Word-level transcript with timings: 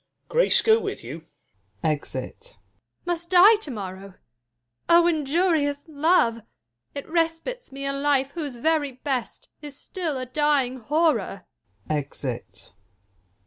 Grace 0.29 0.63
go 0.63 0.79
with 0.79 1.03
you! 1.03 1.27
[Ej 1.83 2.15
it. 2.15 2.41
Jul. 2.41 2.53
Must 3.05 3.29
die 3.29 3.55
to 3.57 3.69
morrow 3.69 4.05
1 4.09 4.15
oh 4.89 5.05
injurious 5.05 5.85
love! 5.87 6.41
It 6.95 7.07
respites 7.07 7.71
me 7.71 7.85
a 7.85 7.93
life 7.93 8.31
whose 8.31 8.55
very 8.55 8.93
best 8.93 9.49
Is 9.61 9.77
still 9.79 10.17
a 10.17 10.25
dying 10.25 10.77
horror. 10.77 11.45
[Exit. 11.87 12.71